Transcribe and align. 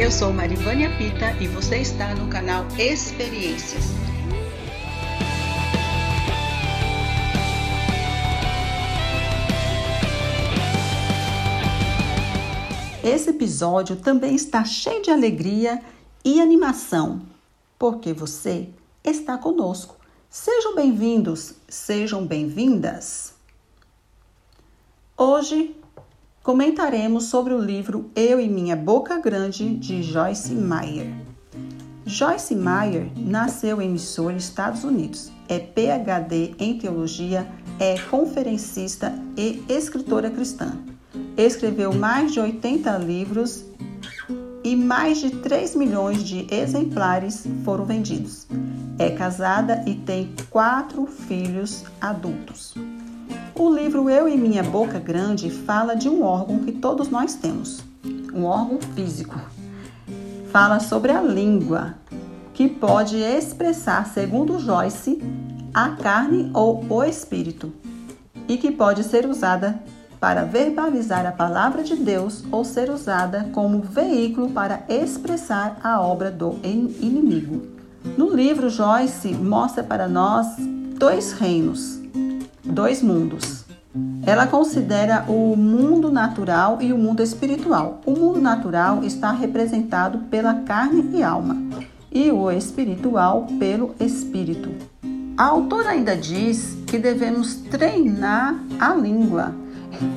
Eu 0.00 0.12
sou 0.12 0.32
Marivânia 0.32 0.96
Pita 0.96 1.32
e 1.40 1.48
você 1.48 1.78
está 1.78 2.14
no 2.14 2.28
canal 2.28 2.64
Experiências. 2.78 3.82
Esse 13.02 13.30
episódio 13.30 13.96
também 13.96 14.36
está 14.36 14.64
cheio 14.64 15.02
de 15.02 15.10
alegria 15.10 15.82
e 16.24 16.40
animação, 16.40 17.22
porque 17.76 18.12
você 18.12 18.68
está 19.02 19.36
conosco. 19.36 19.96
Sejam 20.30 20.76
bem-vindos, 20.76 21.54
sejam 21.68 22.24
bem-vindas. 22.24 23.34
Hoje 25.16 25.74
comentaremos 26.48 27.24
sobre 27.24 27.52
o 27.52 27.58
livro 27.58 28.10
Eu 28.16 28.40
e 28.40 28.48
Minha 28.48 28.74
Boca 28.74 29.20
Grande 29.20 29.76
de 29.76 30.02
Joyce 30.02 30.54
Meyer. 30.54 31.12
Joyce 32.06 32.54
Meyer 32.54 33.10
nasceu 33.18 33.82
em 33.82 33.90
Missouri, 33.90 34.38
Estados 34.38 34.82
Unidos. 34.82 35.30
É 35.46 35.58
PhD 35.58 36.54
em 36.58 36.78
teologia, 36.78 37.46
é 37.78 37.98
conferencista 37.98 39.12
e 39.36 39.62
escritora 39.68 40.30
cristã. 40.30 40.78
Escreveu 41.36 41.92
mais 41.92 42.32
de 42.32 42.40
80 42.40 42.96
livros 42.96 43.66
e 44.64 44.74
mais 44.74 45.18
de 45.18 45.28
3 45.28 45.76
milhões 45.76 46.24
de 46.24 46.46
exemplares 46.50 47.44
foram 47.62 47.84
vendidos. 47.84 48.46
É 48.98 49.10
casada 49.10 49.84
e 49.86 49.96
tem 49.96 50.34
quatro 50.48 51.04
filhos 51.04 51.84
adultos. 52.00 52.74
O 53.58 53.74
livro 53.74 54.08
Eu 54.08 54.28
e 54.28 54.36
Minha 54.36 54.62
Boca 54.62 55.00
Grande 55.00 55.50
fala 55.50 55.96
de 55.96 56.08
um 56.08 56.22
órgão 56.22 56.60
que 56.60 56.70
todos 56.70 57.08
nós 57.08 57.34
temos, 57.34 57.80
um 58.32 58.44
órgão 58.44 58.78
físico. 58.94 59.34
Fala 60.52 60.78
sobre 60.78 61.10
a 61.10 61.20
língua, 61.20 61.96
que 62.54 62.68
pode 62.68 63.16
expressar, 63.16 64.06
segundo 64.06 64.60
Joyce, 64.60 65.20
a 65.74 65.88
carne 65.90 66.52
ou 66.54 66.84
o 66.88 67.02
espírito, 67.02 67.72
e 68.46 68.56
que 68.56 68.70
pode 68.70 69.02
ser 69.02 69.26
usada 69.26 69.82
para 70.20 70.44
verbalizar 70.44 71.26
a 71.26 71.32
palavra 71.32 71.82
de 71.82 71.96
Deus 71.96 72.44
ou 72.52 72.64
ser 72.64 72.88
usada 72.90 73.48
como 73.52 73.80
veículo 73.80 74.50
para 74.50 74.84
expressar 74.88 75.80
a 75.82 76.00
obra 76.00 76.30
do 76.30 76.60
inimigo. 76.62 77.66
No 78.16 78.32
livro, 78.32 78.70
Joyce 78.70 79.34
mostra 79.34 79.82
para 79.82 80.06
nós 80.06 80.46
dois 80.96 81.32
reinos 81.32 81.97
dois 82.68 83.02
mundos. 83.02 83.64
Ela 84.24 84.46
considera 84.46 85.24
o 85.26 85.56
mundo 85.56 86.10
natural 86.10 86.78
e 86.80 86.92
o 86.92 86.98
mundo 86.98 87.22
espiritual. 87.22 88.00
O 88.04 88.12
mundo 88.12 88.40
natural 88.40 89.02
está 89.02 89.32
representado 89.32 90.18
pela 90.30 90.54
carne 90.54 91.16
e 91.16 91.22
alma, 91.22 91.56
e 92.12 92.30
o 92.30 92.50
espiritual 92.50 93.46
pelo 93.58 93.94
espírito. 93.98 94.70
A 95.36 95.44
autora 95.46 95.90
ainda 95.90 96.16
diz 96.16 96.76
que 96.86 96.98
devemos 96.98 97.54
treinar 97.54 98.54
a 98.78 98.94
língua. 98.94 99.54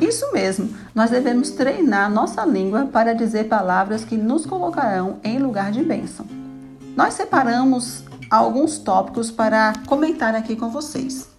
Isso 0.02 0.32
mesmo, 0.34 0.70
nós 0.94 1.10
devemos 1.10 1.52
treinar 1.52 2.12
nossa 2.12 2.46
língua 2.46 2.90
para 2.92 3.14
dizer 3.14 3.46
palavras 3.48 4.04
que 4.04 4.18
nos 4.18 4.46
colocarão 4.46 5.18
em 5.24 5.40
lugar 5.40 5.72
de 5.72 5.84
bênção. 5.84 6.26
Nós 6.96 7.14
separamos 7.14 8.04
alguns 8.30 8.78
tópicos 8.78 9.32
para 9.32 9.74
comentar 9.88 10.36
aqui 10.36 10.56
com 10.56 10.70
vocês. 10.70 11.31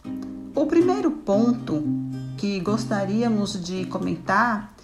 O 0.55 0.67
primeiro 0.67 1.11
ponto 1.11 1.83
que 2.37 2.61
gostaríamos 2.61 3.59
de 3.65 3.87
comentar 3.87 4.75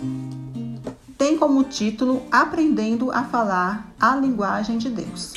tem 1.18 1.36
como 1.36 1.62
título 1.64 2.22
Aprendendo 2.30 3.10
a 3.10 3.24
Falar 3.24 3.86
a 4.00 4.16
Linguagem 4.16 4.78
de 4.78 4.88
Deus. 4.88 5.34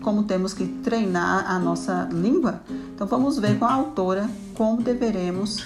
Como 0.00 0.22
temos 0.22 0.54
que 0.54 0.66
treinar 0.66 1.50
a 1.50 1.58
nossa 1.58 2.08
língua, 2.10 2.62
então 2.94 3.06
vamos 3.06 3.38
ver 3.38 3.58
com 3.58 3.66
a 3.66 3.72
autora 3.72 4.28
como 4.54 4.80
deveremos 4.80 5.64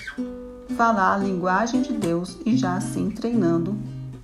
falar 0.77 1.15
a 1.15 1.19
linguagem 1.19 1.83
de 1.83 1.93
Deus 1.93 2.39
e 2.45 2.57
já 2.57 2.75
assim 2.75 3.11
treinando 3.11 3.77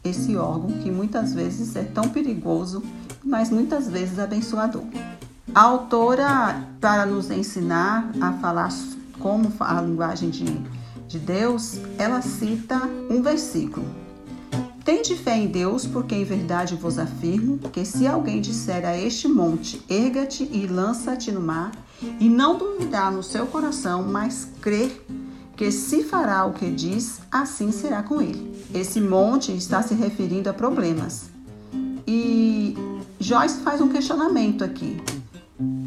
esse 0.02 0.36
órgão 0.36 0.70
que 0.82 0.90
muitas 0.90 1.32
vezes 1.32 1.76
é 1.76 1.84
tão 1.84 2.08
perigoso, 2.08 2.82
mas 3.22 3.50
muitas 3.50 3.88
vezes 3.88 4.18
abençoador. 4.18 4.84
A 5.54 5.62
autora, 5.62 6.66
para 6.80 7.06
nos 7.06 7.30
ensinar 7.30 8.10
a 8.20 8.32
falar 8.32 8.70
como 9.18 9.52
a 9.60 9.80
linguagem 9.80 10.30
de, 10.30 10.44
de 11.06 11.18
Deus, 11.18 11.78
ela 11.98 12.20
cita 12.22 12.76
um 13.10 13.22
versículo. 13.22 13.86
Tende 14.84 15.16
fé 15.16 15.38
em 15.38 15.46
Deus, 15.46 15.86
porque 15.86 16.14
em 16.14 16.24
verdade 16.24 16.74
vos 16.74 16.98
afirmo 16.98 17.58
que 17.58 17.86
se 17.86 18.06
alguém 18.06 18.40
disser 18.40 18.84
a 18.84 18.96
este 18.96 19.26
monte, 19.26 19.82
erga-te 19.88 20.44
e 20.52 20.66
lança-te 20.66 21.32
no 21.32 21.40
mar, 21.40 21.72
e 22.20 22.28
não 22.28 22.58
duvidar 22.58 23.10
no 23.10 23.22
seu 23.22 23.46
coração, 23.46 24.02
mas 24.02 24.46
crer 24.60 25.06
que 25.56 25.70
se 25.70 26.02
fará 26.04 26.44
o 26.44 26.52
que 26.52 26.70
diz, 26.70 27.20
assim 27.30 27.72
será 27.72 28.02
com 28.02 28.20
ele. 28.20 28.54
Esse 28.74 29.00
monte 29.00 29.56
está 29.56 29.82
se 29.82 29.94
referindo 29.94 30.50
a 30.50 30.52
problemas. 30.52 31.30
E 32.06 32.76
Joyce 33.18 33.60
faz 33.60 33.80
um 33.80 33.88
questionamento 33.88 34.62
aqui. 34.62 35.00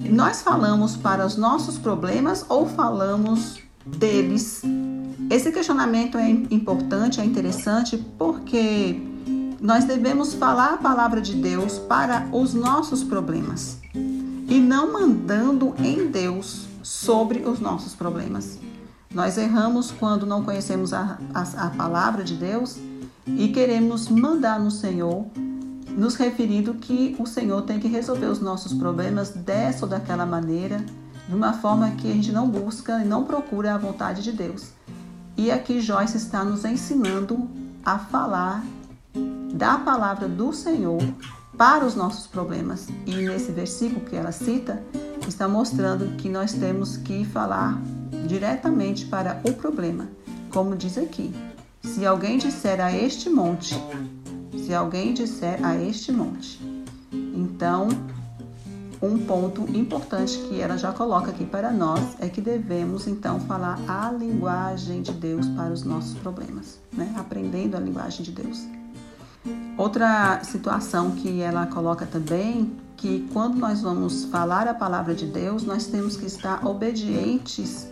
Nós 0.09 0.41
falamos 0.41 0.95
para 0.95 1.25
os 1.25 1.35
nossos 1.35 1.77
problemas 1.77 2.45
ou 2.47 2.67
falamos 2.67 3.59
deles? 3.85 4.61
Esse 5.29 5.51
questionamento 5.51 6.17
é 6.17 6.29
importante, 6.29 7.19
é 7.19 7.25
interessante 7.25 7.97
porque 8.17 9.01
nós 9.59 9.85
devemos 9.85 10.33
falar 10.33 10.73
a 10.73 10.77
palavra 10.77 11.19
de 11.19 11.35
Deus 11.35 11.77
para 11.79 12.27
os 12.31 12.53
nossos 12.53 13.03
problemas 13.03 13.79
e 13.93 14.59
não 14.59 14.93
mandando 14.93 15.75
em 15.79 16.07
Deus 16.07 16.65
sobre 16.81 17.39
os 17.39 17.59
nossos 17.59 17.93
problemas. 17.93 18.57
Nós 19.13 19.37
erramos 19.37 19.91
quando 19.91 20.25
não 20.25 20.43
conhecemos 20.43 20.93
a, 20.93 21.17
a, 21.33 21.67
a 21.67 21.69
palavra 21.71 22.23
de 22.23 22.35
Deus 22.35 22.77
e 23.25 23.49
queremos 23.49 24.07
mandar 24.07 24.59
no 24.59 24.71
Senhor 24.71 25.25
nos 25.97 26.13
referindo 26.13 26.75
que 26.75 27.15
o 27.17 27.25
Senhor 27.25 27.63
tem 27.63 27.79
que 27.79 27.87
resolver 27.87 28.27
os 28.27 28.39
nossos 28.39 28.71
problemas 28.71 29.31
dessa 29.31 29.83
ou 29.83 29.89
daquela 29.89 30.27
maneira, 30.27 30.85
de 31.27 31.35
uma 31.35 31.53
forma 31.53 31.89
que 31.91 32.09
a 32.09 32.13
gente 32.13 32.31
não 32.31 32.47
busca 32.47 33.01
e 33.01 33.05
não 33.05 33.23
procura 33.23 33.73
a 33.73 33.77
vontade 33.79 34.21
de 34.21 34.31
Deus. 34.31 34.69
E 35.35 35.49
aqui 35.51 35.81
Joyce 35.81 36.15
está 36.15 36.45
nos 36.45 36.63
ensinando 36.63 37.49
a 37.83 37.97
falar 37.97 38.63
da 39.53 39.79
palavra 39.79 40.27
do 40.27 40.53
Senhor 40.53 41.01
para 41.57 41.83
os 41.83 41.95
nossos 41.95 42.27
problemas. 42.27 42.87
E 43.07 43.15
nesse 43.15 43.51
versículo 43.51 44.01
que 44.01 44.15
ela 44.15 44.31
cita, 44.31 44.83
está 45.27 45.47
mostrando 45.47 46.15
que 46.17 46.29
nós 46.29 46.53
temos 46.53 46.95
que 46.95 47.25
falar 47.25 47.81
diretamente 48.27 49.07
para 49.07 49.41
o 49.43 49.53
problema. 49.53 50.07
Como 50.51 50.75
diz 50.75 50.95
aqui: 50.97 51.33
se 51.83 52.05
alguém 52.05 52.37
disser 52.37 52.79
a 52.79 52.91
este 52.91 53.29
monte, 53.29 53.75
se 54.57 54.73
alguém 54.73 55.13
disser 55.13 55.63
a 55.63 55.75
este 55.75 56.11
monte. 56.11 56.59
Então, 57.11 57.87
um 59.01 59.19
ponto 59.19 59.61
importante 59.77 60.37
que 60.49 60.59
ela 60.59 60.77
já 60.77 60.91
coloca 60.91 61.29
aqui 61.29 61.45
para 61.45 61.71
nós 61.71 62.15
é 62.19 62.27
que 62.27 62.41
devemos 62.41 63.07
então 63.07 63.39
falar 63.41 63.79
a 63.87 64.11
linguagem 64.11 65.01
de 65.01 65.11
Deus 65.11 65.47
para 65.49 65.71
os 65.71 65.83
nossos 65.83 66.17
problemas, 66.17 66.79
né? 66.91 67.13
Aprendendo 67.15 67.77
a 67.77 67.79
linguagem 67.79 68.23
de 68.23 68.31
Deus. 68.31 68.65
Outra 69.77 70.43
situação 70.43 71.11
que 71.11 71.41
ela 71.41 71.67
coloca 71.67 72.05
também 72.05 72.71
que 72.97 73.27
quando 73.31 73.59
nós 73.59 73.81
vamos 73.81 74.25
falar 74.25 74.67
a 74.67 74.73
palavra 74.73 75.13
de 75.13 75.27
Deus, 75.27 75.63
nós 75.63 75.85
temos 75.85 76.17
que 76.17 76.25
estar 76.25 76.65
obedientes 76.65 77.87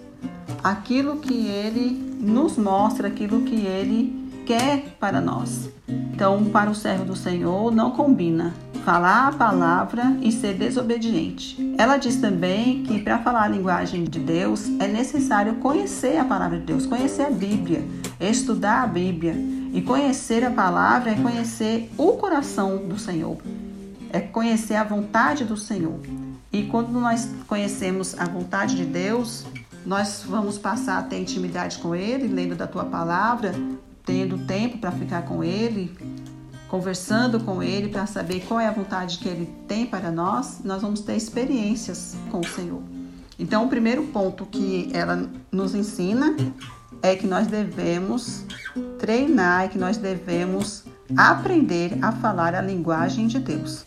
àquilo 0.63 1.17
que 1.17 1.45
ele 1.45 2.17
nos 2.19 2.57
mostra, 2.57 3.07
aquilo 3.07 3.43
que 3.43 3.55
ele 3.55 4.24
quer 4.45 4.95
para 4.99 5.19
nós. 5.19 5.69
Então, 5.87 6.45
para 6.45 6.69
o 6.69 6.75
servo 6.75 7.05
do 7.05 7.15
Senhor, 7.15 7.71
não 7.73 7.91
combina 7.91 8.53
falar 8.85 9.29
a 9.29 9.31
palavra 9.31 10.15
e 10.21 10.31
ser 10.31 10.53
desobediente. 10.53 11.73
Ela 11.77 11.97
diz 11.97 12.17
também 12.17 12.83
que 12.83 13.01
para 13.01 13.17
falar 13.17 13.43
a 13.43 13.47
linguagem 13.47 14.03
de 14.03 14.19
Deus 14.19 14.69
é 14.79 14.87
necessário 14.87 15.55
conhecer 15.55 16.17
a 16.17 16.23
palavra 16.23 16.59
de 16.59 16.65
Deus, 16.65 16.85
conhecer 16.85 17.23
a 17.23 17.31
Bíblia, 17.31 17.83
estudar 18.19 18.83
a 18.83 18.87
Bíblia. 18.87 19.35
E 19.73 19.81
conhecer 19.81 20.45
a 20.45 20.51
palavra 20.51 21.11
é 21.11 21.15
conhecer 21.15 21.91
o 21.97 22.13
coração 22.13 22.77
do 22.77 22.97
Senhor, 22.97 23.37
é 24.13 24.21
conhecer 24.21 24.75
a 24.75 24.85
vontade 24.85 25.43
do 25.43 25.57
Senhor. 25.57 25.99
E 26.53 26.63
quando 26.63 26.91
nós 26.91 27.29
conhecemos 27.45 28.17
a 28.17 28.23
vontade 28.23 28.77
de 28.77 28.85
Deus, 28.85 29.45
nós 29.85 30.23
vamos 30.25 30.57
passar 30.57 30.99
a 30.99 31.03
ter 31.03 31.19
intimidade 31.19 31.79
com 31.79 31.93
Ele, 31.93 32.27
lendo 32.27 32.55
da 32.55 32.65
tua 32.65 32.85
palavra, 32.85 33.53
tendo 34.05 34.37
tempo 34.45 34.77
para 34.77 34.91
ficar 34.91 35.23
com 35.23 35.43
Ele, 35.43 35.91
conversando 36.67 37.39
com 37.39 37.63
Ele 37.63 37.89
para 37.89 38.05
saber 38.05 38.45
qual 38.47 38.59
é 38.59 38.67
a 38.67 38.71
vontade 38.71 39.17
que 39.17 39.27
Ele 39.27 39.49
tem 39.67 39.85
para 39.85 40.11
nós, 40.11 40.59
nós 40.63 40.81
vamos 40.81 41.01
ter 41.01 41.15
experiências 41.15 42.15
com 42.31 42.39
o 42.39 42.47
Senhor. 42.47 42.81
Então, 43.37 43.65
o 43.65 43.67
primeiro 43.67 44.03
ponto 44.03 44.45
que 44.45 44.89
ela 44.93 45.29
nos 45.51 45.75
ensina 45.75 46.35
é 47.01 47.15
que 47.15 47.27
nós 47.27 47.47
devemos 47.47 48.43
treinar, 48.97 49.69
que 49.69 49.77
nós 49.77 49.97
devemos 49.97 50.83
aprender 51.15 51.97
a 52.01 52.11
falar 52.11 52.55
a 52.55 52.61
linguagem 52.61 53.27
de 53.27 53.39
Deus. 53.39 53.85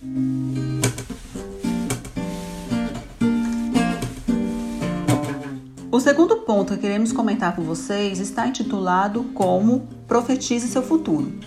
O 5.90 6.00
segundo 6.00 6.36
ponto 6.38 6.74
que 6.74 6.80
queremos 6.80 7.12
comentar 7.12 7.56
com 7.56 7.62
vocês 7.62 8.20
está 8.20 8.46
intitulado 8.46 9.24
como 9.34 9.88
Profetize 10.08 10.66
seu 10.66 10.82
futuro. 10.82 11.38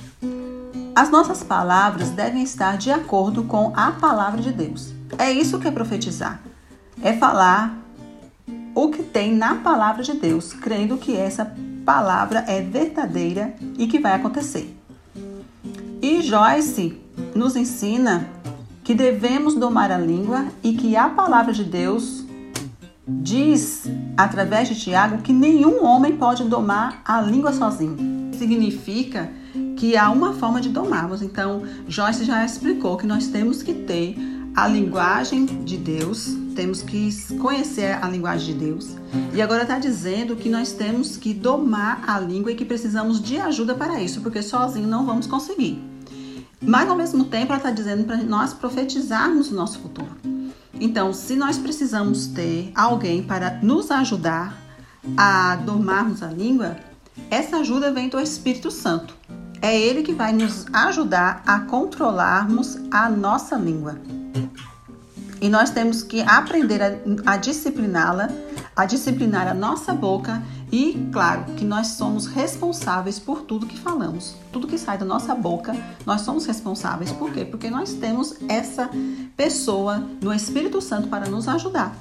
As 0.96 1.10
nossas 1.10 1.42
palavras 1.42 2.10
devem 2.12 2.44
estar 2.44 2.78
de 2.78 2.92
acordo 2.92 3.44
com 3.44 3.74
a 3.76 3.92
palavra 3.92 4.40
de 4.40 4.52
Deus. 4.52 4.94
É 5.18 5.32
isso 5.32 5.58
que 5.58 5.68
é 5.68 5.72
profetizar. 5.72 6.40
É 7.02 7.14
falar 7.14 7.76
o 8.76 8.90
que 8.90 9.02
tem 9.02 9.34
na 9.36 9.56
palavra 9.56 10.04
de 10.04 10.14
Deus, 10.14 10.54
crendo 10.54 10.98
que 10.98 11.18
essa 11.18 11.54
palavra 11.84 12.46
é 12.48 12.62
verdadeira 12.62 13.56
e 13.80 13.88
que 13.88 13.98
vai 13.98 14.14
acontecer. 14.14 14.78
E 16.00 16.22
Joyce 16.22 17.02
nos 17.34 17.56
ensina 17.56 18.30
que 18.84 18.94
devemos 18.94 19.56
domar 19.56 19.92
a 19.92 19.98
língua 19.98 20.46
e 20.62 20.74
que 20.74 20.96
a 20.96 21.10
palavra 21.10 21.52
de 21.52 21.64
Deus 21.64 22.26
diz, 23.08 23.86
através 24.16 24.68
de 24.68 24.76
Tiago, 24.76 25.24
que 25.24 25.34
nenhum 25.34 25.84
homem 25.84 26.16
pode 26.16 26.44
domar 26.44 27.02
a 27.04 27.20
língua 27.22 27.52
sozinho. 27.54 28.21
Significa 28.42 29.32
que 29.78 29.96
há 29.96 30.10
uma 30.10 30.34
forma 30.34 30.60
de 30.60 30.70
domarmos. 30.70 31.22
Então, 31.22 31.62
Joyce 31.88 32.26
já 32.26 32.44
explicou 32.44 32.98
que 32.98 33.06
nós 33.06 33.28
temos 33.28 33.62
que 33.62 33.72
ter 33.72 34.16
a 34.56 34.68
linguagem 34.68 35.46
de 35.46 35.78
Deus, 35.78 36.36
temos 36.56 36.82
que 36.82 37.12
conhecer 37.38 38.04
a 38.04 38.10
linguagem 38.10 38.58
de 38.58 38.66
Deus. 38.66 38.96
E 39.32 39.44
agora 39.44 39.62
está 39.62 39.78
dizendo 39.78 40.36
que 40.36 40.50
nós 40.50 40.72
temos 40.72 41.18
que 41.18 41.36
domar 41.36 42.04
a 42.08 42.20
língua 42.20 42.52
e 42.52 42.56
que 42.56 42.66
precisamos 42.66 43.22
de 43.22 43.38
ajuda 43.38 43.76
para 43.76 44.02
isso, 44.02 44.22
porque 44.22 44.42
sozinho 44.42 44.88
não 44.88 45.06
vamos 45.06 45.28
conseguir. 45.28 45.80
Mas 46.60 46.90
ao 46.90 46.98
mesmo 46.98 47.26
tempo, 47.26 47.52
ela 47.52 47.58
está 47.58 47.70
dizendo 47.70 48.06
para 48.06 48.18
nós 48.18 48.56
profetizarmos 48.56 49.52
o 49.52 49.54
nosso 49.54 49.78
futuro. 49.78 50.18
Então, 50.74 51.14
se 51.14 51.36
nós 51.36 51.60
precisamos 51.60 52.26
ter 52.26 52.72
alguém 52.74 53.22
para 53.22 53.60
nos 53.62 53.92
ajudar 53.92 54.58
a 55.16 55.58
domarmos 55.58 56.24
a 56.24 56.28
língua, 56.28 56.90
essa 57.30 57.58
ajuda 57.58 57.92
vem 57.92 58.10
do 58.10 58.20
Espírito 58.20 58.72
Santo. 58.72 59.16
É 59.62 59.80
ele 59.80 60.02
que 60.02 60.14
vai 60.14 60.34
nos 60.34 60.66
ajudar 60.74 61.44
a 61.46 61.60
controlarmos 61.60 62.80
a 62.90 63.10
nossa 63.10 63.56
língua. 63.56 64.00
E 65.40 65.50
nós 65.50 65.72
temos 65.72 66.04
que 66.04 66.22
aprender 66.22 66.82
a, 66.82 67.34
a 67.34 67.38
discipliná-la, 67.38 68.30
a 68.76 68.86
disciplinar 68.86 69.48
a 69.48 69.54
nossa 69.54 69.92
boca 69.92 70.42
e, 70.72 71.10
claro, 71.12 71.44
que 71.58 71.66
nós 71.66 71.88
somos 71.88 72.28
responsáveis 72.28 73.20
por 73.20 73.42
tudo 73.42 73.66
que 73.66 73.78
falamos. 73.78 74.36
Tudo 74.52 74.68
que 74.68 74.78
sai 74.78 74.98
da 75.00 75.06
nossa 75.06 75.34
boca, 75.34 75.76
nós 76.06 76.22
somos 76.22 76.46
responsáveis. 76.46 77.12
Por 77.12 77.32
quê? 77.32 77.44
Porque 77.44 77.70
nós 77.70 77.94
temos 77.94 78.36
essa 78.48 78.90
pessoa 79.36 80.04
no 80.22 80.32
Espírito 80.32 80.80
Santo 80.80 81.08
para 81.08 81.28
nos 81.28 81.48
ajudar, 81.48 81.96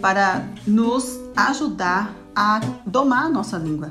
para 0.00 0.42
nos 0.66 1.20
ajudar 1.36 2.14
a 2.34 2.60
domar 2.86 3.26
a 3.26 3.28
nossa 3.28 3.58
língua. 3.58 3.90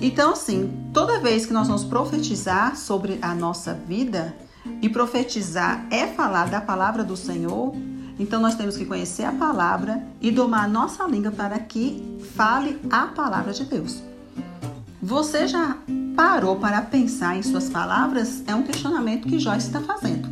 Então, 0.00 0.32
assim, 0.32 0.90
toda 0.92 1.20
vez 1.20 1.44
que 1.44 1.52
nós 1.52 1.66
vamos 1.66 1.84
profetizar 1.84 2.76
sobre 2.76 3.18
a 3.20 3.34
nossa 3.34 3.74
vida, 3.74 4.34
e 4.80 4.88
profetizar 4.88 5.86
é 5.90 6.06
falar 6.06 6.48
da 6.48 6.60
palavra 6.60 7.02
do 7.02 7.16
Senhor, 7.16 7.74
então 8.18 8.40
nós 8.40 8.54
temos 8.54 8.76
que 8.76 8.84
conhecer 8.84 9.24
a 9.24 9.32
palavra 9.32 10.02
e 10.20 10.30
domar 10.30 10.64
a 10.64 10.68
nossa 10.68 11.04
língua 11.04 11.30
para 11.30 11.58
que 11.58 12.18
fale 12.34 12.78
a 12.90 13.06
palavra 13.06 13.52
de 13.52 13.64
Deus. 13.64 14.02
Você 15.00 15.46
já 15.46 15.76
parou 16.16 16.56
para 16.56 16.82
pensar 16.82 17.36
em 17.36 17.42
suas 17.42 17.70
palavras? 17.70 18.42
É 18.46 18.54
um 18.54 18.64
questionamento 18.64 19.28
que 19.28 19.38
Joyce 19.38 19.68
está 19.68 19.80
fazendo. 19.80 20.28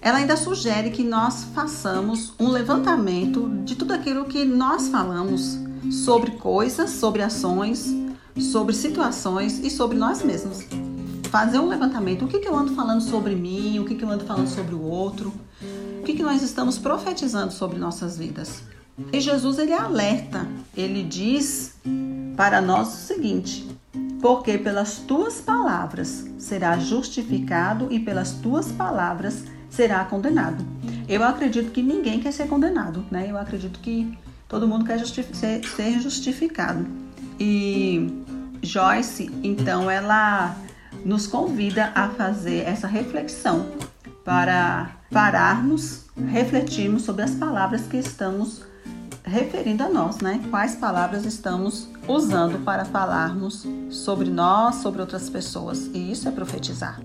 Ela 0.00 0.18
ainda 0.18 0.36
sugere 0.36 0.90
que 0.90 1.02
nós 1.02 1.44
façamos 1.54 2.34
um 2.38 2.48
levantamento 2.48 3.48
de 3.64 3.74
tudo 3.74 3.94
aquilo 3.94 4.26
que 4.26 4.44
nós 4.44 4.88
falamos 4.88 5.58
sobre 5.90 6.32
coisas, 6.32 6.90
sobre 6.90 7.22
ações, 7.22 7.90
sobre 8.38 8.74
situações 8.74 9.58
e 9.58 9.70
sobre 9.70 9.96
nós 9.96 10.22
mesmos. 10.22 10.66
Fazer 11.30 11.58
um 11.58 11.68
levantamento. 11.68 12.24
O 12.24 12.28
que, 12.28 12.38
que 12.38 12.48
eu 12.48 12.56
ando 12.56 12.74
falando 12.74 13.00
sobre 13.00 13.34
mim? 13.34 13.78
O 13.78 13.84
que, 13.84 13.94
que 13.94 14.04
eu 14.04 14.10
ando 14.10 14.24
falando 14.24 14.48
sobre 14.48 14.74
o 14.74 14.82
outro? 14.82 15.32
O 16.00 16.02
que, 16.04 16.14
que 16.14 16.22
nós 16.22 16.42
estamos 16.42 16.78
profetizando 16.78 17.52
sobre 17.52 17.78
nossas 17.78 18.18
vidas? 18.18 18.62
E 19.12 19.20
Jesus 19.20 19.58
ele 19.58 19.72
alerta, 19.72 20.46
ele 20.76 21.02
diz 21.02 21.74
para 22.36 22.60
nós 22.60 22.88
o 22.88 23.06
seguinte: 23.06 23.66
porque 24.20 24.56
pelas 24.56 24.98
tuas 24.98 25.40
palavras 25.40 26.24
será 26.38 26.78
justificado 26.78 27.88
e 27.90 27.98
pelas 27.98 28.32
tuas 28.32 28.70
palavras 28.70 29.44
será 29.68 30.04
condenado. 30.04 30.64
Eu 31.08 31.22
acredito 31.24 31.72
que 31.72 31.82
ninguém 31.82 32.20
quer 32.20 32.32
ser 32.32 32.46
condenado, 32.48 33.04
né? 33.10 33.30
Eu 33.30 33.36
acredito 33.36 33.80
que 33.80 34.16
todo 34.48 34.68
mundo 34.68 34.84
quer 34.84 35.04
ser, 35.04 35.64
ser 35.64 36.00
justificado. 36.00 36.86
E 37.38 38.23
Joyce, 38.64 39.30
então, 39.42 39.90
ela 39.90 40.56
nos 41.04 41.26
convida 41.26 41.92
a 41.94 42.08
fazer 42.08 42.66
essa 42.66 42.86
reflexão 42.86 43.66
para 44.24 44.90
pararmos, 45.10 46.06
refletirmos 46.28 47.02
sobre 47.02 47.22
as 47.22 47.32
palavras 47.32 47.82
que 47.82 47.96
estamos 47.96 48.62
referindo 49.24 49.82
a 49.82 49.88
nós, 49.88 50.18
né? 50.18 50.40
Quais 50.50 50.76
palavras 50.76 51.24
estamos 51.24 51.88
usando 52.06 52.62
para 52.64 52.84
falarmos 52.84 53.66
sobre 53.90 54.28
nós, 54.28 54.76
sobre 54.76 55.00
outras 55.00 55.30
pessoas. 55.30 55.86
E 55.94 56.12
isso 56.12 56.28
é 56.28 56.30
profetizar. 56.32 57.00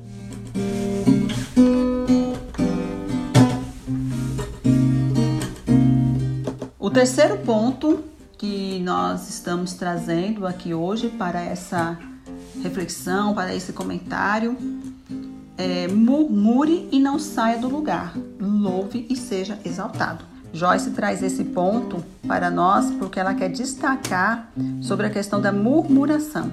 O 6.78 6.90
terceiro 6.90 7.38
ponto 7.38 8.04
que 8.40 8.80
nós 8.80 9.30
estamos 9.30 9.74
trazendo 9.74 10.48
aqui 10.48 10.74
hoje 10.74 11.10
para 11.10 11.42
essa 11.42 12.00
reflexão, 12.64 13.34
para 13.34 13.54
esse 13.54 13.74
comentário, 13.74 14.58
é, 15.58 15.90
murmure 15.90 16.88
e 16.90 17.00
não 17.00 17.20
saia 17.20 17.58
do 17.58 17.68
lugar, 17.68 18.16
louve 18.40 19.06
e 19.10 19.16
seja 19.18 19.60
exaltado. 19.66 20.24
Joyce 20.54 20.92
traz 20.92 21.22
esse 21.22 21.44
ponto 21.44 22.02
para 22.26 22.50
nós 22.50 22.90
porque 22.92 23.20
ela 23.20 23.36
quer 23.36 23.50
destacar 23.50 24.50
sobre 24.82 25.08
a 25.08 25.10
questão 25.10 25.42
da 25.42 25.52
murmuração. 25.52 26.50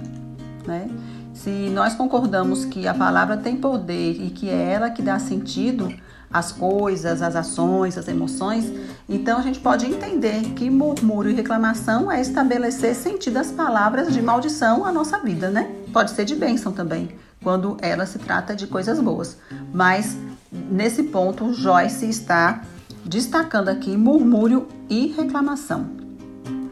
Né? 0.66 0.90
Se 1.32 1.70
nós 1.70 1.94
concordamos 1.94 2.64
que 2.64 2.88
a 2.88 2.94
palavra 2.94 3.36
tem 3.36 3.56
poder 3.56 4.20
e 4.20 4.30
que 4.30 4.50
é 4.50 4.72
ela 4.72 4.90
que 4.90 5.02
dá 5.02 5.20
sentido 5.20 5.94
às 6.32 6.52
coisas, 6.52 7.22
às 7.22 7.36
ações, 7.36 7.96
às 7.96 8.08
emoções, 8.08 8.72
então 9.08 9.38
a 9.38 9.42
gente 9.42 9.60
pode 9.60 9.86
entender 9.86 10.42
que 10.54 10.68
murmúrio 10.68 11.30
e 11.30 11.34
reclamação 11.34 12.10
é 12.10 12.20
estabelecer 12.20 12.94
sentido 12.94 13.38
às 13.38 13.50
palavras 13.50 14.12
de 14.12 14.20
maldição 14.20 14.84
à 14.84 14.92
nossa 14.92 15.18
vida, 15.18 15.50
né? 15.50 15.70
Pode 15.92 16.10
ser 16.10 16.24
de 16.24 16.34
bênção 16.34 16.72
também 16.72 17.10
quando 17.42 17.76
ela 17.80 18.06
se 18.06 18.18
trata 18.18 18.56
de 18.56 18.66
coisas 18.66 19.00
boas. 19.00 19.36
Mas 19.72 20.16
nesse 20.50 21.04
ponto, 21.04 21.52
Joyce 21.52 22.08
está 22.08 22.62
destacando 23.04 23.68
aqui 23.68 23.96
murmúrio 23.96 24.66
e 24.90 25.06
reclamação. 25.08 25.88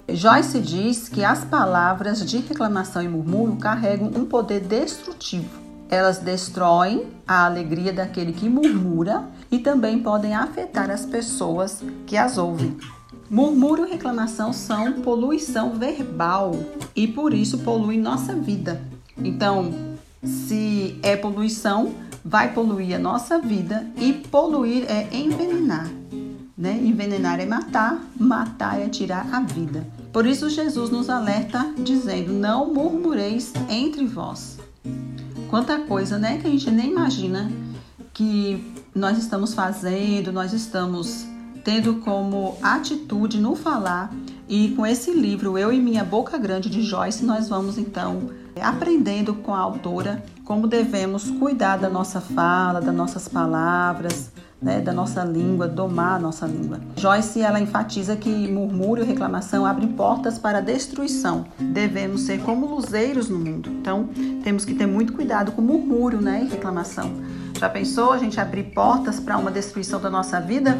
Joyce 0.08 0.60
diz 0.60 1.08
que 1.08 1.24
as 1.24 1.44
palavras 1.44 2.24
de 2.24 2.38
reclamação 2.38 3.02
e 3.02 3.08
murmúrio 3.08 3.56
carregam 3.56 4.08
um 4.14 4.24
poder 4.24 4.60
destrutivo. 4.60 5.63
Elas 5.90 6.18
destroem 6.18 7.06
a 7.26 7.44
alegria 7.44 7.92
daquele 7.92 8.32
que 8.32 8.48
murmura 8.48 9.24
e 9.50 9.58
também 9.58 9.98
podem 9.98 10.34
afetar 10.34 10.90
as 10.90 11.06
pessoas 11.06 11.82
que 12.06 12.16
as 12.16 12.38
ouvem. 12.38 12.76
Murmúrio 13.30 13.86
e 13.86 13.90
reclamação 13.90 14.52
são 14.52 14.92
poluição 15.00 15.78
verbal 15.78 16.54
e 16.94 17.08
por 17.08 17.32
isso 17.32 17.58
poluem 17.58 17.98
nossa 17.98 18.34
vida. 18.34 18.80
Então, 19.16 19.72
se 20.22 20.98
é 21.02 21.16
poluição, 21.16 21.92
vai 22.24 22.52
poluir 22.52 22.96
a 22.96 22.98
nossa 22.98 23.38
vida 23.38 23.86
e 23.98 24.12
poluir 24.12 24.84
é 24.88 25.08
envenenar. 25.14 25.88
Né? 26.56 26.80
Envenenar 26.82 27.40
é 27.40 27.46
matar, 27.46 28.00
matar 28.18 28.80
é 28.80 28.88
tirar 28.88 29.26
a 29.32 29.40
vida. 29.40 29.86
Por 30.12 30.24
isso 30.24 30.48
Jesus 30.48 30.90
nos 30.90 31.10
alerta 31.10 31.74
dizendo: 31.78 32.32
"Não 32.32 32.72
murmureis 32.72 33.52
entre 33.68 34.06
vós". 34.06 34.63
Quanta 35.54 35.78
coisa, 35.78 36.18
né, 36.18 36.38
que 36.38 36.48
a 36.48 36.50
gente 36.50 36.68
nem 36.68 36.90
imagina 36.90 37.48
que 38.12 38.74
nós 38.92 39.16
estamos 39.16 39.54
fazendo, 39.54 40.32
nós 40.32 40.52
estamos 40.52 41.24
tendo 41.62 42.00
como 42.00 42.58
atitude 42.60 43.38
no 43.38 43.54
falar. 43.54 44.12
E 44.48 44.70
com 44.70 44.84
esse 44.84 45.12
livro, 45.12 45.56
Eu 45.56 45.72
e 45.72 45.78
Minha 45.78 46.02
Boca 46.02 46.36
Grande 46.38 46.68
de 46.68 46.82
Joyce, 46.82 47.24
nós 47.24 47.48
vamos 47.48 47.78
então 47.78 48.30
aprendendo 48.60 49.32
com 49.32 49.54
a 49.54 49.60
autora 49.60 50.24
como 50.44 50.66
devemos 50.66 51.30
cuidar 51.30 51.76
da 51.76 51.88
nossa 51.88 52.20
fala, 52.20 52.80
das 52.80 52.94
nossas 52.94 53.28
palavras, 53.28 54.32
né, 54.64 54.80
da 54.80 54.94
nossa 54.94 55.22
língua, 55.22 55.68
domar 55.68 56.16
a 56.16 56.18
nossa 56.18 56.46
língua. 56.46 56.80
Joyce 56.96 57.42
ela 57.42 57.60
enfatiza 57.60 58.16
que 58.16 58.50
murmúrio 58.50 59.04
e 59.04 59.06
reclamação 59.06 59.66
abrem 59.66 59.88
portas 59.88 60.38
para 60.38 60.58
a 60.58 60.60
destruição. 60.62 61.44
Devemos 61.60 62.22
ser 62.22 62.40
como 62.40 62.66
luzeiros 62.66 63.28
no 63.28 63.38
mundo. 63.38 63.68
Então, 63.68 64.08
temos 64.42 64.64
que 64.64 64.74
ter 64.74 64.86
muito 64.86 65.12
cuidado 65.12 65.52
com 65.52 65.60
murmúrio 65.60 66.18
né, 66.18 66.42
e 66.44 66.48
reclamação. 66.48 67.12
Já 67.60 67.68
pensou 67.68 68.10
a 68.10 68.18
gente 68.18 68.40
abrir 68.40 68.64
portas 68.74 69.20
para 69.20 69.36
uma 69.36 69.50
destruição 69.50 70.00
da 70.00 70.08
nossa 70.08 70.40
vida? 70.40 70.78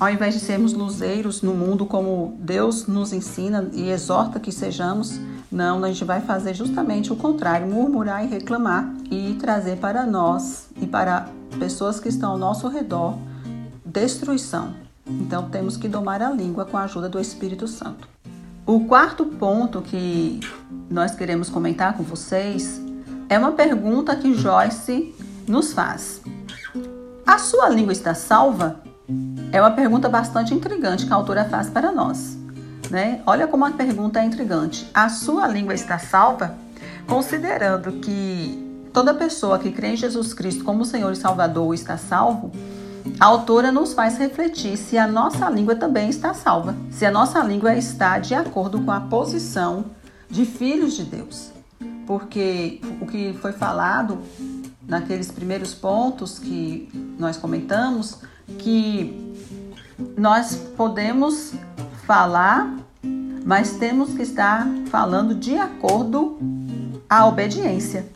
Ao 0.00 0.10
invés 0.10 0.32
de 0.32 0.40
sermos 0.40 0.72
luzeiros 0.72 1.42
no 1.42 1.54
mundo 1.54 1.84
como 1.84 2.34
Deus 2.40 2.86
nos 2.86 3.12
ensina 3.12 3.68
e 3.74 3.90
exorta 3.90 4.40
que 4.40 4.50
sejamos, 4.50 5.20
não, 5.50 5.84
a 5.84 5.88
gente 5.88 6.04
vai 6.04 6.22
fazer 6.22 6.54
justamente 6.54 7.12
o 7.12 7.16
contrário, 7.16 7.66
murmurar 7.66 8.24
e 8.24 8.26
reclamar 8.26 8.90
e 9.10 9.36
trazer 9.38 9.76
para 9.76 10.06
nós 10.06 10.68
e 10.80 10.86
para 10.86 11.28
pessoas 11.58 12.00
que 12.00 12.08
estão 12.08 12.32
ao 12.32 12.38
nosso 12.38 12.68
redor 12.68 13.16
destruição. 13.84 14.74
Então 15.06 15.48
temos 15.50 15.76
que 15.76 15.88
domar 15.88 16.22
a 16.22 16.30
língua 16.30 16.64
com 16.64 16.76
a 16.76 16.84
ajuda 16.84 17.08
do 17.08 17.20
Espírito 17.20 17.68
Santo. 17.68 18.08
O 18.64 18.86
quarto 18.86 19.26
ponto 19.26 19.82
que 19.82 20.40
nós 20.88 21.14
queremos 21.14 21.50
comentar 21.50 21.96
com 21.96 22.02
vocês 22.02 22.80
é 23.28 23.38
uma 23.38 23.52
pergunta 23.52 24.14
que 24.16 24.34
Joyce 24.34 25.14
nos 25.46 25.72
faz. 25.72 26.22
A 27.26 27.38
sua 27.38 27.68
língua 27.68 27.92
está 27.92 28.14
salva? 28.14 28.80
É 29.50 29.60
uma 29.60 29.72
pergunta 29.72 30.08
bastante 30.08 30.54
intrigante 30.54 31.06
que 31.06 31.12
a 31.12 31.16
autora 31.16 31.44
faz 31.44 31.68
para 31.68 31.92
nós. 31.92 32.38
Né? 32.90 33.20
Olha 33.26 33.46
como 33.46 33.64
a 33.64 33.70
pergunta 33.70 34.20
é 34.20 34.24
intrigante. 34.24 34.88
A 34.94 35.08
sua 35.08 35.48
língua 35.48 35.74
está 35.74 35.98
salva? 35.98 36.54
Considerando 37.06 37.92
que 38.00 38.71
toda 38.92 39.14
pessoa 39.14 39.58
que 39.58 39.72
crê 39.72 39.88
em 39.88 39.96
Jesus 39.96 40.34
Cristo 40.34 40.64
como 40.64 40.84
Senhor 40.84 41.12
e 41.12 41.16
Salvador 41.16 41.74
está 41.74 41.96
salvo, 41.96 42.52
a 43.18 43.26
autora 43.26 43.72
nos 43.72 43.94
faz 43.94 44.18
refletir 44.18 44.76
se 44.76 44.96
a 44.96 45.06
nossa 45.06 45.48
língua 45.50 45.74
também 45.74 46.08
está 46.08 46.34
salva, 46.34 46.76
se 46.90 47.04
a 47.04 47.10
nossa 47.10 47.42
língua 47.42 47.74
está 47.74 48.18
de 48.18 48.34
acordo 48.34 48.80
com 48.82 48.90
a 48.90 49.00
posição 49.00 49.86
de 50.30 50.44
filhos 50.44 50.94
de 50.94 51.04
Deus. 51.04 51.50
Porque 52.06 52.80
o 53.00 53.06
que 53.06 53.32
foi 53.40 53.52
falado 53.52 54.18
naqueles 54.86 55.30
primeiros 55.30 55.74
pontos 55.74 56.38
que 56.38 56.88
nós 57.18 57.36
comentamos, 57.36 58.18
que 58.58 59.34
nós 60.16 60.56
podemos 60.76 61.52
falar, 62.06 62.76
mas 63.44 63.72
temos 63.72 64.14
que 64.14 64.22
estar 64.22 64.66
falando 64.90 65.34
de 65.34 65.56
acordo 65.56 66.38
à 67.08 67.26
obediência. 67.26 68.06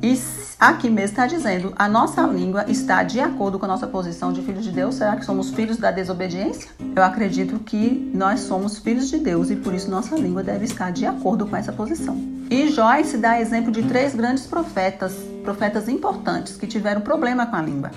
E 0.00 0.16
aqui 0.60 0.88
mesmo 0.88 1.10
está 1.10 1.26
dizendo, 1.26 1.72
a 1.76 1.88
nossa 1.88 2.22
língua 2.22 2.64
está 2.68 3.02
de 3.02 3.18
acordo 3.18 3.58
com 3.58 3.64
a 3.64 3.68
nossa 3.68 3.86
posição 3.86 4.32
de 4.32 4.42
filhos 4.42 4.64
de 4.64 4.70
Deus. 4.70 4.94
Será 4.94 5.16
que 5.16 5.24
somos 5.24 5.50
filhos 5.50 5.76
da 5.76 5.90
desobediência? 5.90 6.70
Eu 6.94 7.02
acredito 7.02 7.58
que 7.58 8.10
nós 8.14 8.40
somos 8.40 8.78
filhos 8.78 9.10
de 9.10 9.18
Deus 9.18 9.50
e 9.50 9.56
por 9.56 9.74
isso 9.74 9.90
nossa 9.90 10.14
língua 10.16 10.42
deve 10.42 10.64
estar 10.66 10.92
de 10.92 11.04
acordo 11.04 11.46
com 11.46 11.56
essa 11.56 11.72
posição. 11.72 12.16
E 12.48 12.68
Joyce 12.68 13.18
dá 13.18 13.40
exemplo 13.40 13.72
de 13.72 13.82
três 13.82 14.14
grandes 14.14 14.46
profetas, 14.46 15.14
profetas 15.42 15.88
importantes 15.88 16.56
que 16.56 16.66
tiveram 16.66 17.00
problema 17.00 17.46
com 17.46 17.56
a 17.56 17.62
língua. 17.62 17.90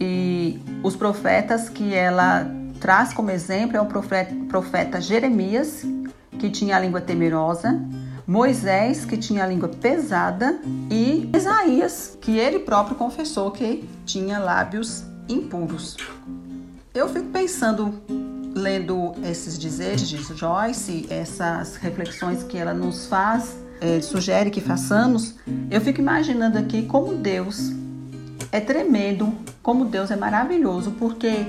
E 0.00 0.58
os 0.82 0.96
profetas 0.96 1.68
que 1.68 1.94
ela 1.94 2.50
traz 2.80 3.12
como 3.12 3.30
exemplo 3.30 3.76
é 3.76 3.80
o 3.80 3.86
profeta, 3.86 4.34
profeta 4.48 5.00
Jeremias, 5.00 5.84
que 6.38 6.48
tinha 6.48 6.76
a 6.76 6.80
língua 6.80 7.00
temerosa, 7.00 7.78
Moisés, 8.28 9.06
que 9.06 9.16
tinha 9.16 9.42
a 9.42 9.46
língua 9.46 9.70
pesada, 9.70 10.60
e 10.90 11.30
Isaías, 11.34 12.18
que 12.20 12.36
ele 12.36 12.58
próprio 12.58 12.94
confessou 12.94 13.50
que 13.50 13.88
tinha 14.04 14.38
lábios 14.38 15.02
impuros. 15.26 15.96
Eu 16.92 17.08
fico 17.08 17.28
pensando, 17.28 17.94
lendo 18.54 19.14
esses 19.24 19.58
dizeres 19.58 20.06
de 20.06 20.18
Joyce, 20.18 21.06
essas 21.08 21.76
reflexões 21.76 22.42
que 22.42 22.58
ela 22.58 22.74
nos 22.74 23.06
faz, 23.06 23.56
é, 23.80 24.02
sugere 24.02 24.50
que 24.50 24.60
façamos, 24.60 25.36
eu 25.70 25.80
fico 25.80 25.98
imaginando 25.98 26.58
aqui 26.58 26.82
como 26.82 27.14
Deus 27.14 27.72
é 28.52 28.60
tremendo, 28.60 29.32
como 29.62 29.86
Deus 29.86 30.10
é 30.10 30.16
maravilhoso, 30.16 30.90
porque 30.98 31.46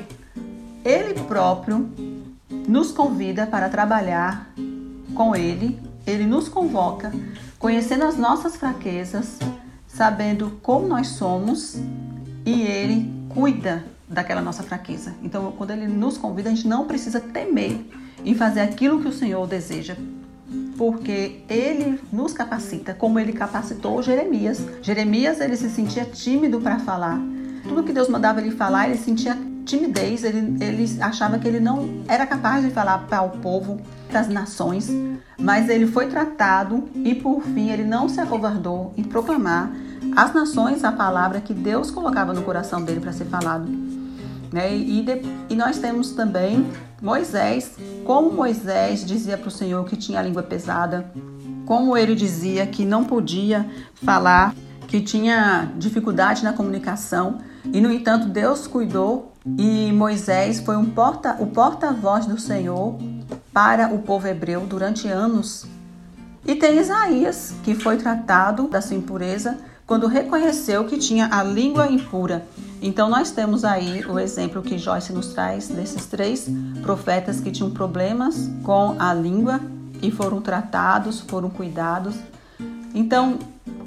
Ele 0.85 1.13
próprio 1.27 1.89
nos 2.69 2.89
convida 2.89 3.45
para 3.45 3.67
trabalhar 3.67 4.53
com 5.13 5.35
Ele, 5.35 5.88
Ele 6.09 6.25
nos 6.25 6.49
convoca, 6.49 7.11
conhecendo 7.57 8.03
as 8.03 8.17
nossas 8.17 8.55
fraquezas, 8.55 9.39
sabendo 9.87 10.59
como 10.61 10.87
nós 10.87 11.07
somos 11.07 11.75
e 12.45 12.61
Ele 12.63 13.13
cuida 13.29 13.85
daquela 14.07 14.41
nossa 14.41 14.63
fraqueza. 14.63 15.13
Então, 15.21 15.53
quando 15.57 15.71
Ele 15.71 15.87
nos 15.87 16.17
convida, 16.17 16.49
a 16.49 16.53
gente 16.53 16.67
não 16.67 16.85
precisa 16.85 17.19
temer 17.19 17.79
em 18.25 18.33
fazer 18.33 18.61
aquilo 18.61 19.01
que 19.01 19.07
o 19.07 19.13
Senhor 19.13 19.45
deseja, 19.47 19.95
porque 20.77 21.41
ele 21.49 21.99
nos 22.11 22.33
capacita, 22.33 22.93
como 22.93 23.19
ele 23.19 23.33
capacitou 23.33 24.01
Jeremias. 24.01 24.61
Jeremias 24.81 25.39
ele 25.39 25.55
se 25.55 25.69
sentia 25.69 26.05
tímido 26.05 26.59
para 26.59 26.79
falar. 26.79 27.19
Tudo 27.63 27.83
que 27.83 27.93
Deus 27.93 28.09
mandava 28.09 28.41
ele 28.41 28.51
falar, 28.51 28.87
ele 28.87 28.97
sentia 28.97 29.37
timidez, 29.69 30.23
ele, 30.23 30.57
ele 30.63 31.01
achava 31.01 31.37
que 31.37 31.47
ele 31.47 31.59
não 31.59 32.03
era 32.07 32.25
capaz 32.25 32.65
de 32.65 32.71
falar 32.71 32.97
para 33.07 33.21
o 33.21 33.29
povo 33.29 33.79
das 34.11 34.27
nações, 34.27 34.89
mas 35.37 35.69
ele 35.69 35.85
foi 35.85 36.07
tratado 36.07 36.89
e 36.95 37.13
por 37.13 37.41
fim 37.43 37.69
ele 37.69 37.83
não 37.83 38.09
se 38.09 38.19
acovardou 38.19 38.91
em 38.97 39.03
proclamar 39.03 39.71
às 40.15 40.33
nações 40.33 40.83
a 40.83 40.91
palavra 40.91 41.39
que 41.39 41.53
Deus 41.53 41.91
colocava 41.91 42.33
no 42.33 42.41
coração 42.41 42.81
dele 42.81 42.99
para 42.99 43.13
ser 43.13 43.25
falado. 43.25 43.69
Né? 44.51 44.75
E, 44.75 45.03
de, 45.03 45.21
e 45.49 45.55
nós 45.55 45.77
temos 45.77 46.11
também 46.11 46.65
Moisés, 46.99 47.75
como 48.03 48.31
Moisés 48.31 49.05
dizia 49.05 49.37
para 49.37 49.47
o 49.47 49.51
Senhor 49.51 49.85
que 49.85 49.95
tinha 49.95 50.19
a 50.19 50.23
língua 50.23 50.41
pesada, 50.41 51.11
como 51.67 51.95
ele 51.95 52.15
dizia 52.15 52.65
que 52.65 52.83
não 52.83 53.03
podia 53.03 53.69
falar, 53.93 54.55
que 54.87 54.99
tinha 54.99 55.71
dificuldade 55.77 56.43
na 56.43 56.51
comunicação, 56.51 57.37
e 57.71 57.79
no 57.79 57.91
entanto 57.91 58.27
Deus 58.27 58.65
cuidou 58.65 59.29
e 59.45 59.91
Moisés 59.93 60.59
foi 60.59 60.75
um 60.75 60.85
porta, 60.85 61.37
o 61.39 61.47
porta-voz 61.47 62.25
do 62.25 62.39
Senhor 62.39 62.97
para 63.53 63.93
o 63.93 63.99
povo 63.99 64.27
hebreu 64.27 64.61
durante 64.61 65.07
anos. 65.07 65.65
E 66.45 66.55
tem 66.55 66.77
Isaías, 66.77 67.53
que 67.63 67.75
foi 67.75 67.97
tratado 67.97 68.67
da 68.67 68.81
sua 68.81 68.95
impureza 68.95 69.57
quando 69.85 70.07
reconheceu 70.07 70.85
que 70.85 70.97
tinha 70.97 71.29
a 71.31 71.43
língua 71.43 71.87
impura. 71.87 72.45
Então 72.81 73.09
nós 73.09 73.31
temos 73.31 73.65
aí 73.65 74.05
o 74.05 74.19
exemplo 74.19 74.61
que 74.61 74.77
Joyce 74.77 75.11
nos 75.11 75.33
traz 75.33 75.67
desses 75.67 76.05
três 76.05 76.47
profetas 76.81 77.41
que 77.41 77.51
tinham 77.51 77.71
problemas 77.71 78.49
com 78.63 78.95
a 78.99 79.13
língua 79.13 79.59
e 80.01 80.11
foram 80.11 80.41
tratados, 80.41 81.19
foram 81.21 81.49
cuidados. 81.49 82.15
Então, 82.93 83.39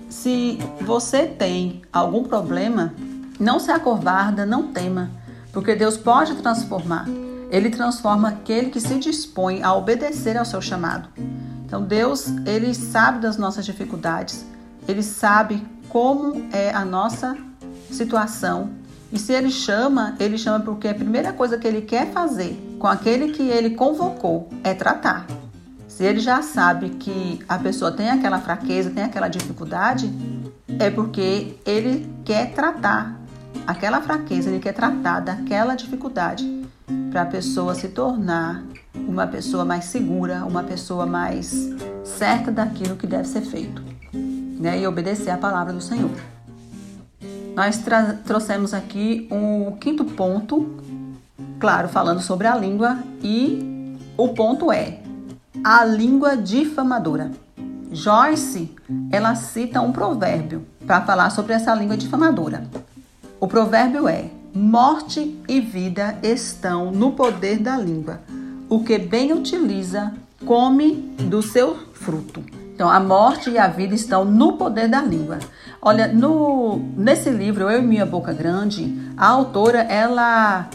se 0.09 0.59
você 0.81 1.27
tem 1.27 1.83
algum 1.93 2.25
problema, 2.25 2.93
não 3.39 3.59
se 3.59 3.71
acovarda, 3.71 4.45
não 4.45 4.73
tema, 4.73 5.11
porque 5.53 5.75
Deus 5.75 5.97
pode 5.97 6.35
transformar. 6.37 7.07
Ele 7.51 7.69
transforma 7.69 8.31
aquele 8.31 8.71
que 8.71 8.81
se 8.81 8.99
dispõe 8.99 9.63
a 9.63 9.75
obedecer 9.75 10.37
ao 10.37 10.45
seu 10.45 10.63
chamado. 10.63 11.09
Então 11.67 11.83
Deus, 11.83 12.27
ele 12.47 12.75
sabe 12.75 13.21
das 13.21 13.37
nossas 13.37 13.65
dificuldades, 13.65 14.45
ele 14.89 15.03
sabe 15.03 15.63
como 15.89 16.49
é 16.53 16.71
a 16.71 16.85
nossa 16.85 17.37
situação. 17.91 18.71
E 19.13 19.19
se 19.19 19.33
ele 19.33 19.51
chama, 19.51 20.15
ele 20.19 20.39
chama 20.39 20.61
porque 20.61 20.89
a 20.89 20.95
primeira 20.95 21.33
coisa 21.33 21.59
que 21.59 21.69
ele 21.69 21.83
quer 21.83 22.11
fazer 22.13 22.77
com 22.79 22.87
aquele 22.87 23.33
que 23.33 23.43
ele 23.43 23.71
convocou 23.71 24.49
é 24.65 24.73
tratar. 24.73 25.27
Se 25.87 26.03
ele 26.05 26.21
já 26.21 26.41
sabe 26.41 26.91
que 26.91 27.39
a 27.47 27.59
pessoa 27.59 27.93
tem 27.93 28.09
aquela 28.09 28.41
fraqueza, 28.41 28.91
tem 28.91 29.05
aquela 29.05 29.29
dificuldade, 29.29 30.11
é 30.79 30.91
porque 30.91 31.55
ele 31.67 32.11
quer 32.25 32.53
tratar 32.55 33.22
aquela 33.67 34.01
fraqueza, 34.01 34.51
ele 34.51 34.61
quer 34.61 34.73
tratar 34.73 35.21
daquela 35.21 35.75
dificuldade 35.75 36.67
para 37.11 37.23
a 37.23 37.27
pessoa 37.27 37.75
se 37.75 37.89
tornar 37.89 38.63
uma 38.95 39.27
pessoa 39.27 39.65
mais 39.65 39.87
segura, 39.87 40.45
uma 40.45 40.63
pessoa 40.63 41.07
mais 41.07 41.71
certa 42.05 42.51
daquilo 42.51 42.97
que 42.97 43.07
deve 43.07 43.29
ser 43.29 43.43
feito 43.43 43.83
né, 44.63 44.81
e 44.81 44.87
obedecer 44.87 45.31
à 45.31 45.37
palavra 45.37 45.73
do 45.73 45.81
Senhor. 45.81 46.11
Nós 47.55 47.83
trouxemos 48.25 48.73
aqui 48.73 49.29
um 49.31 49.73
quinto 49.73 50.05
ponto, 50.05 50.75
claro, 51.59 51.89
falando 51.89 52.21
sobre 52.21 52.47
a 52.47 52.57
língua, 52.57 52.99
e 53.23 53.99
o 54.17 54.29
ponto 54.29 54.73
é 54.73 55.01
a 55.63 55.85
língua 55.85 56.37
difamadora. 56.37 57.31
Joyce, 57.91 58.75
ela 59.11 59.35
cita 59.35 59.83
um 59.83 59.93
provérbio 59.93 60.67
para 60.87 61.03
falar 61.03 61.29
sobre 61.29 61.53
essa 61.53 61.75
língua 61.75 61.97
difamadora. 61.97 62.65
O 63.43 63.49
provérbio 63.49 64.07
é: 64.07 64.27
Morte 64.55 65.37
e 65.49 65.61
vida 65.61 66.17
estão 66.23 66.93
no 66.93 67.11
poder 67.11 67.59
da 67.59 67.77
língua. 67.77 68.21
O 68.69 68.85
que 68.85 68.97
bem 68.97 69.33
utiliza, 69.33 70.13
come 70.47 71.13
do 71.19 71.43
seu 71.43 71.77
fruto. 71.93 72.45
Então, 72.73 72.89
a 72.89 73.01
morte 73.01 73.51
e 73.51 73.59
a 73.59 73.67
vida 73.67 73.97
estão 73.97 74.25
no 74.25 74.53
poder 74.53 74.89
da 74.89 75.03
língua. 75.03 75.41
Olha, 75.81 76.07
no, 76.07 76.79
nesse 76.97 77.31
livro, 77.31 77.69
Eu 77.69 77.81
e 77.81 77.83
Minha 77.83 78.07
Boca 78.07 78.33
Grande, 78.33 79.11
a 79.17 79.27
autora, 79.27 79.81
ela 79.81 80.69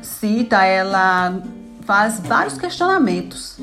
cita, 0.00 0.64
ela 0.64 1.42
faz 1.82 2.20
vários 2.20 2.56
questionamentos. 2.56 3.58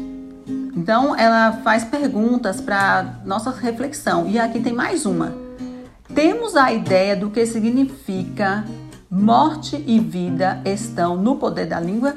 Então, 0.77 1.17
ela 1.17 1.53
faz 1.63 1.83
perguntas 1.83 2.61
para 2.61 3.15
nossa 3.25 3.49
reflexão. 3.49 4.29
E 4.29 4.37
aqui 4.37 4.59
tem 4.59 4.71
mais 4.71 5.03
uma. 5.03 5.42
Temos 6.15 6.55
a 6.55 6.71
ideia 6.71 7.15
do 7.15 7.31
que 7.31 7.43
significa 7.43 8.63
morte 9.09 9.83
e 9.87 9.99
vida 9.99 10.61
estão 10.63 11.17
no 11.17 11.37
poder 11.37 11.65
da 11.65 11.79
língua? 11.79 12.15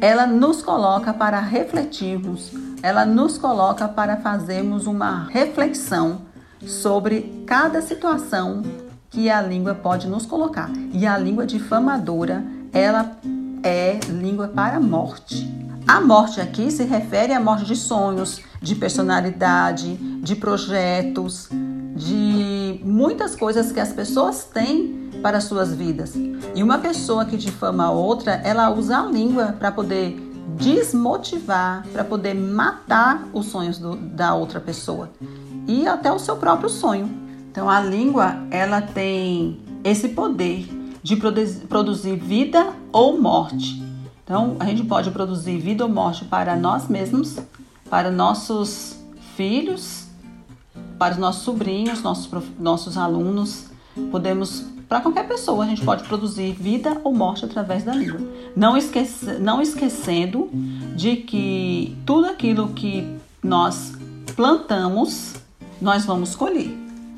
Ela 0.00 0.26
nos 0.26 0.60
coloca 0.60 1.14
para 1.14 1.38
refletirmos, 1.38 2.50
ela 2.82 3.06
nos 3.06 3.38
coloca 3.38 3.86
para 3.86 4.16
fazermos 4.16 4.88
uma 4.88 5.28
reflexão 5.28 6.22
sobre 6.66 7.44
cada 7.46 7.80
situação 7.80 8.62
que 9.08 9.30
a 9.30 9.40
língua 9.40 9.76
pode 9.76 10.08
nos 10.08 10.26
colocar. 10.26 10.68
E 10.92 11.06
a 11.06 11.16
língua 11.16 11.46
difamadora, 11.46 12.44
ela 12.72 13.16
é 13.62 14.00
língua 14.08 14.48
para 14.48 14.78
a 14.78 14.80
morte. 14.80 15.48
A 15.86 16.00
morte 16.00 16.40
aqui 16.40 16.72
se 16.72 16.82
refere 16.82 17.32
à 17.32 17.38
morte 17.38 17.66
de 17.66 17.76
sonhos, 17.76 18.40
de 18.60 18.74
personalidade, 18.74 19.94
de 20.20 20.34
projetos, 20.34 21.48
de 21.94 22.80
muitas 22.84 23.36
coisas 23.36 23.70
que 23.70 23.78
as 23.78 23.92
pessoas 23.92 24.44
têm 24.44 25.10
para 25.22 25.40
suas 25.40 25.74
vidas. 25.74 26.14
E 26.54 26.62
uma 26.62 26.78
pessoa 26.78 27.24
que 27.24 27.36
difama 27.36 27.84
a 27.86 27.90
outra, 27.90 28.32
ela 28.44 28.70
usa 28.70 28.98
a 28.98 29.06
língua 29.06 29.54
para 29.58 29.70
poder 29.70 30.16
desmotivar, 30.56 31.86
para 31.92 32.04
poder 32.04 32.34
matar 32.34 33.26
os 33.32 33.46
sonhos 33.46 33.78
do, 33.78 33.96
da 33.96 34.34
outra 34.34 34.60
pessoa 34.60 35.10
e 35.66 35.86
até 35.86 36.12
o 36.12 36.18
seu 36.18 36.36
próprio 36.36 36.68
sonho. 36.68 37.08
Então 37.50 37.70
a 37.70 37.80
língua, 37.80 38.36
ela 38.50 38.82
tem 38.82 39.60
esse 39.82 40.08
poder 40.08 40.68
de 41.02 41.16
produzir 41.68 42.16
vida 42.16 42.72
ou 42.92 43.20
morte. 43.20 43.82
Então 44.24 44.56
a 44.58 44.64
gente 44.64 44.84
pode 44.84 45.10
produzir 45.10 45.58
vida 45.58 45.84
ou 45.84 45.90
morte 45.90 46.24
para 46.24 46.56
nós 46.56 46.88
mesmos, 46.88 47.38
para 47.88 48.10
nossos 48.10 48.96
filhos, 49.36 50.06
para 50.98 51.14
os 51.14 51.18
nossos 51.18 51.42
sobrinhos, 51.42 52.02
nossos, 52.02 52.28
nossos 52.58 52.96
alunos. 52.96 53.66
Podemos, 54.10 54.64
para 54.88 55.00
qualquer 55.00 55.26
pessoa, 55.26 55.64
a 55.64 55.68
gente 55.68 55.84
pode 55.84 56.04
produzir 56.04 56.52
vida 56.52 57.00
ou 57.04 57.14
morte 57.14 57.44
através 57.44 57.84
da 57.84 57.94
língua. 57.94 58.20
Não, 58.56 58.76
esquece, 58.76 59.38
não 59.38 59.60
esquecendo 59.62 60.48
de 60.96 61.16
que 61.16 61.96
tudo 62.04 62.26
aquilo 62.26 62.68
que 62.68 63.16
nós 63.42 63.92
plantamos, 64.34 65.34
nós 65.80 66.04
vamos 66.04 66.34
colher. 66.34 66.68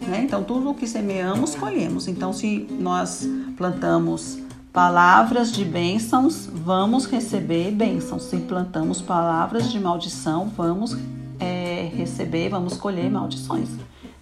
Né? 0.06 0.22
Então, 0.22 0.44
tudo 0.44 0.70
o 0.70 0.74
que 0.74 0.86
semeamos, 0.86 1.54
colhemos. 1.54 2.08
Então, 2.08 2.32
se 2.32 2.66
nós 2.78 3.28
plantamos 3.56 4.38
palavras 4.72 5.50
de 5.52 5.64
bênçãos, 5.64 6.46
vamos 6.52 7.06
receber 7.06 7.70
bênçãos. 7.70 8.24
Se 8.24 8.36
plantamos 8.36 9.00
palavras 9.00 9.70
de 9.72 9.80
maldição, 9.80 10.52
vamos 10.54 10.94
é, 11.38 11.90
receber, 11.94 12.48
vamos 12.48 12.76
colher 12.76 13.10
maldições. 13.10 13.68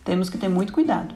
Temos 0.05 0.29
que 0.29 0.39
ter 0.39 0.49
muito 0.49 0.73
cuidado. 0.73 1.15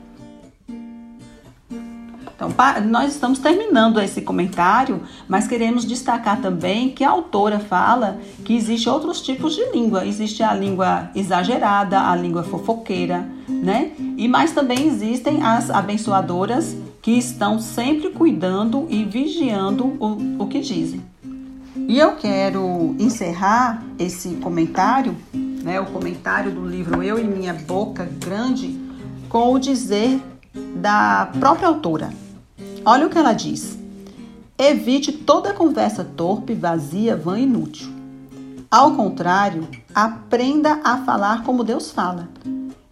Então, 2.39 2.55
nós 2.87 3.15
estamos 3.15 3.41
terminando 3.41 4.01
esse 4.01 4.21
comentário, 4.21 5.03
mas 5.27 5.49
queremos 5.49 5.85
destacar 5.85 6.41
também 6.41 6.91
que 6.91 7.03
a 7.03 7.11
autora 7.11 7.59
fala 7.59 8.21
que 8.45 8.57
existe 8.57 8.89
outros 8.89 9.21
tipos 9.21 9.57
de 9.57 9.65
língua. 9.73 10.07
Existe 10.07 10.45
a 10.45 10.55
língua 10.55 11.11
exagerada, 11.17 12.01
a 12.01 12.15
língua 12.15 12.45
fofoqueira, 12.45 13.29
né? 13.49 13.91
E 14.17 14.29
mais 14.29 14.53
também 14.53 14.87
existem 14.87 15.43
as 15.43 15.69
abençoadoras 15.69 16.77
que 17.03 17.11
estão 17.11 17.59
sempre 17.59 18.11
cuidando 18.11 18.87
e 18.89 19.03
vigiando 19.03 19.97
o, 19.99 20.45
o 20.45 20.47
que 20.47 20.61
dizem. 20.61 21.03
E 21.89 21.99
eu 21.99 22.15
quero 22.17 22.95
encerrar 23.01 23.83
esse 23.99 24.37
comentário 24.37 25.17
né, 25.63 25.81
o 25.81 25.87
comentário 25.87 26.53
do 26.53 26.67
livro 26.67 27.03
Eu 27.03 27.19
e 27.19 27.25
Minha 27.25 27.55
Boca 27.55 28.09
Grande, 28.19 28.79
com 29.29 29.53
o 29.53 29.59
dizer 29.59 30.21
da 30.77 31.31
própria 31.39 31.69
autora. 31.69 32.11
Olha 32.85 33.07
o 33.07 33.11
que 33.11 33.19
ela 33.19 33.33
diz. 33.33 33.79
Evite 34.57 35.13
toda 35.13 35.55
conversa 35.55 36.05
torpe, 36.05 36.55
vazia, 36.55 37.17
vã 37.17 37.39
e 37.39 37.43
inútil. 37.43 37.93
Ao 38.71 38.95
contrário, 38.95 39.69
aprenda 39.95 40.81
a 40.85 40.99
falar 40.99 41.43
como 41.45 41.65
Deus 41.65 41.91
fala. 41.91 42.29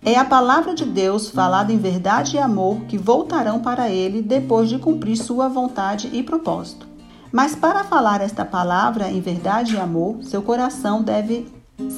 É 0.02 0.16
a 0.16 0.24
palavra 0.24 0.72
de 0.74 0.84
Deus, 0.84 1.28
falada 1.30 1.72
em 1.72 1.78
verdade 1.78 2.36
e 2.36 2.38
amor, 2.38 2.82
que 2.82 2.96
voltarão 2.96 3.58
para 3.58 3.90
ele 3.90 4.22
depois 4.22 4.68
de 4.68 4.78
cumprir 4.78 5.16
sua 5.16 5.48
vontade 5.48 6.08
e 6.12 6.22
propósito. 6.22 6.86
Mas 7.32 7.56
para 7.56 7.82
falar 7.82 8.20
esta 8.20 8.44
palavra 8.44 9.10
em 9.10 9.20
verdade 9.20 9.74
e 9.74 9.80
amor, 9.80 10.22
seu 10.22 10.40
coração 10.42 11.02
deve 11.02 11.48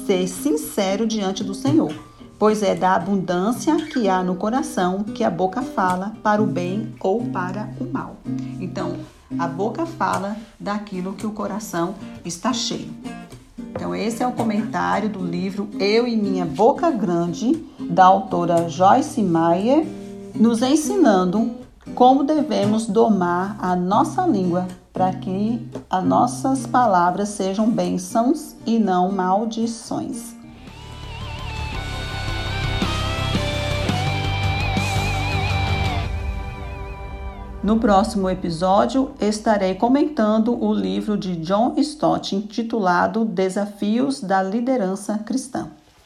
ser 0.05 0.27
sincero 0.27 1.05
diante 1.07 1.43
do 1.43 1.53
Senhor, 1.53 1.93
pois 2.37 2.63
é 2.63 2.75
da 2.75 2.95
abundância 2.95 3.75
que 3.87 4.07
há 4.07 4.23
no 4.23 4.35
coração 4.35 5.03
que 5.03 5.23
a 5.23 5.29
boca 5.29 5.61
fala 5.61 6.13
para 6.23 6.41
o 6.41 6.45
bem 6.45 6.93
ou 6.99 7.25
para 7.25 7.69
o 7.79 7.85
mal. 7.85 8.17
Então, 8.59 8.97
a 9.37 9.47
boca 9.47 9.85
fala 9.85 10.35
daquilo 10.59 11.13
que 11.13 11.27
o 11.27 11.31
coração 11.31 11.95
está 12.25 12.51
cheio. 12.51 12.93
Então, 13.57 13.95
esse 13.95 14.23
é 14.23 14.27
o 14.27 14.31
comentário 14.31 15.07
do 15.09 15.23
livro 15.23 15.69
Eu 15.79 16.07
e 16.07 16.15
Minha 16.15 16.45
Boca 16.45 16.89
Grande, 16.89 17.63
da 17.79 18.05
autora 18.05 18.67
Joyce 18.67 19.21
Meyer, 19.21 19.85
nos 20.35 20.61
ensinando 20.61 21.51
como 21.95 22.23
devemos 22.23 22.87
domar 22.87 23.57
a 23.59 23.75
nossa 23.75 24.25
língua 24.25 24.67
para 24.99 25.13
que 25.13 25.65
as 25.89 26.03
nossas 26.03 26.67
palavras 26.67 27.29
sejam 27.29 27.71
bênçãos 27.71 28.53
e 28.65 28.77
não 28.77 29.09
maldições. 29.09 30.35
No 37.63 37.79
próximo 37.79 38.29
episódio, 38.29 39.11
estarei 39.21 39.73
comentando 39.75 40.61
o 40.61 40.73
livro 40.73 41.17
de 41.17 41.37
John 41.37 41.75
Stott 41.77 42.35
intitulado 42.35 43.23
Desafios 43.23 44.19
da 44.19 44.43
Liderança 44.43 45.17
Cristã. 45.19 45.71